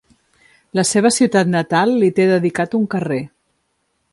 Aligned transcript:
La 0.77 0.85
seva 0.91 1.11
ciutat 1.17 1.51
natal 1.57 1.93
li 2.05 2.09
té 2.21 2.25
dedicat 2.31 2.75
un 2.81 2.89
carrer. 2.95 3.21